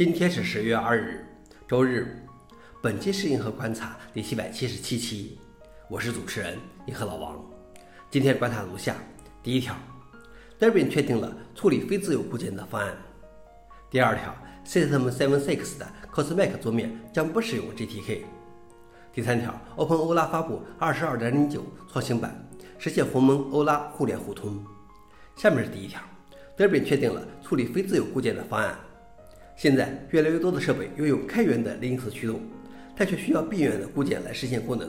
[0.00, 1.22] 今天是十月二日，
[1.68, 2.26] 周日。
[2.80, 5.38] 本期是银河观察第七百七十七期，
[5.90, 7.38] 我是主持人银河老王。
[8.10, 8.96] 今天观察如下：
[9.42, 9.76] 第一条
[10.58, 12.96] ，Debian 确定了处理非自由固件的方案。
[13.90, 14.34] 第二条
[14.64, 18.22] ，System76 的 Cosmic 桌面将不使用 GTK。
[19.12, 21.60] 第三条，OpenOLA 发布22.09
[21.92, 22.42] 创新版，
[22.78, 24.64] 实现鸿蒙欧拉互联互通。
[25.36, 26.00] 下面是第一条
[26.56, 28.74] ，Debian 确定了处理非自由固件的方案。
[29.60, 32.40] 现在，越来越多的设备拥有开源的 Linux 驱动，
[32.96, 34.88] 但却需要闭源的固件来实现功能。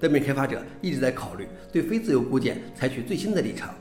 [0.00, 3.74] Debian 开发者一直在考虑对非自由固件采取最新的立场。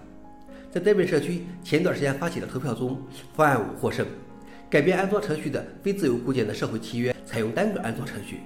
[0.69, 3.01] 在 Debian 社区前段时间发起的投票中，
[3.33, 4.05] 方案五获胜，
[4.69, 8.39] 改变安装程序的非自由固件的社会契约采用单个安装程序，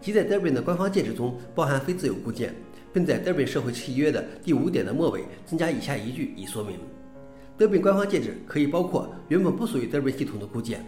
[0.00, 2.52] 即在 Debian 的官方介质中包含非自由固件，
[2.92, 6.80] 并在 Debian 社会契约的第五点的末尾增加以下一句以说明。
[7.60, 10.82] Debian 官方介质可以包括原本不属于 Debian 系统的固件，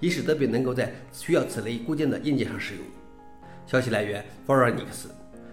[0.00, 2.82] 以使 Debian 能够在需要此类固件的硬件上使用。
[3.64, 5.08] 消息来源 f o r e n i x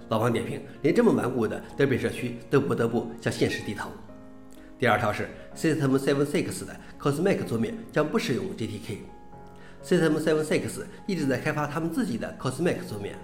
[0.10, 3.92] 老王点评：连这么顽固的 Debian 社区都不得不向现实低头。
[4.80, 8.98] 第二条是 System76 的 Cosmic 桌面将不使用 GTK。
[9.86, 13.16] System76 一直在开发他们自己的 Cosmic 桌面，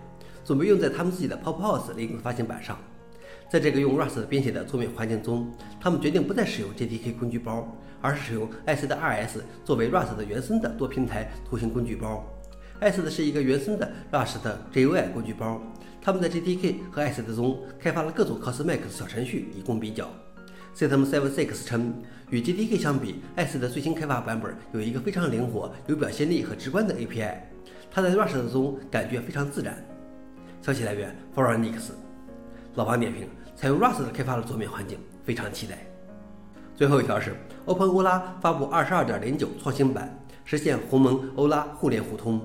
[0.45, 2.77] 准备用在他们自己的 PopOS 另一个发行版上。
[3.49, 7.67] 在这个用 Rust 编写的桌面环境中，他们决定不再使用 GTK 工具包，
[7.99, 12.23] 而是使用 ICE 的 2S 作为 Rust 的原生的多平台图形工具包。
[12.79, 15.61] ICE 是一个原生的 Rust 的 GUI 工具包。
[16.01, 20.07] 他们在 GTK 和 ICE 中开发了各种 Cosmic 小程序以供比较。
[20.75, 21.93] System76 称，
[22.29, 27.33] 与 GTK 相比，ICE 的最新开发版本有一个非常灵活、有表现力和直观的 API。
[27.91, 29.83] 它在 Rust 中感觉非常自然。
[30.61, 31.93] 消息来源 f o r e n i x
[32.75, 33.27] 老王点评。
[33.55, 35.85] 采用 Rust 开发的桌面环境，非常期待。
[36.75, 42.41] 最后一条是 OpenOLA 发布22.09创新版，实现鸿蒙欧拉互联互通。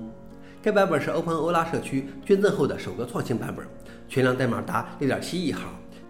[0.61, 3.65] 该版本是 OpenOLA 社区捐赠后的首个创新版本，
[4.09, 5.61] 全量代码达6.7亿行，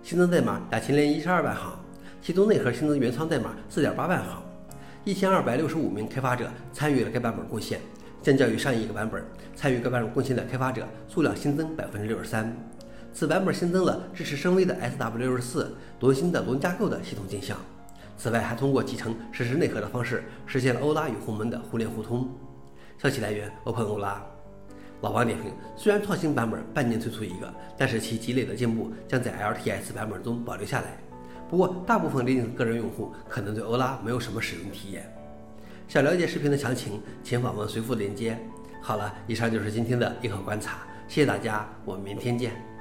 [0.01, 1.77] 新增代码2012万行，
[2.19, 4.41] 其中内核新增原仓代码4.8万行。
[5.05, 7.79] 1265名开发者参与了该版本贡献，
[8.23, 9.23] 相较于上一个版本，
[9.55, 12.45] 参与该版本贡献的开发者数量新增63%。
[13.15, 15.67] 此版本新增了支持升威的 SW64
[16.01, 17.57] 罗新的龙架构的系统镜像。
[18.17, 22.29] 此外，还通过集成实时内核的方式，实现了欧拉与鸿蒙的互联互通。
[22.97, 24.21] 消息来源 open o 拉。
[24.99, 30.97] 老王点评：虽然创新版本半年推出一个，但是其积累的进步将在 LTS 版本中保留下来。
[31.49, 35.09] 不过，大部分 Linux 个人用户可能对欧拉没有什么使用体验。
[35.87, 38.37] 想了解视频的详情，请访问随附链接。
[38.81, 42.74] 好了，以上就是今天的硬核观察，谢谢大家，我们明天见。